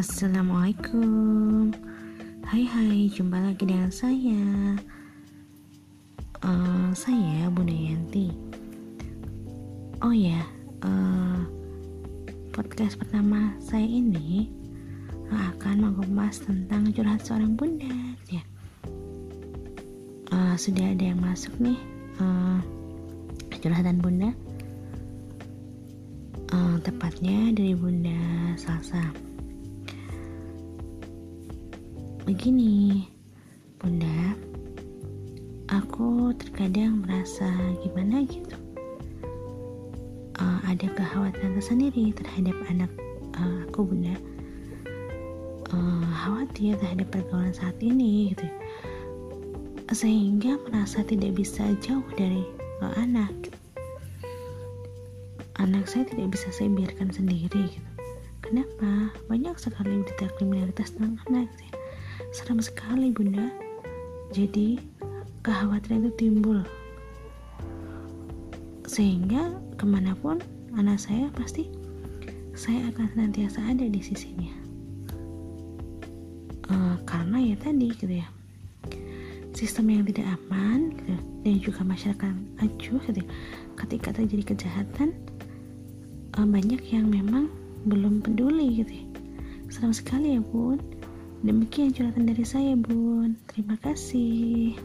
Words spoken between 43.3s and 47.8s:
uh, aku, Bunda. Uh, khawatir terhadap pergaulan saat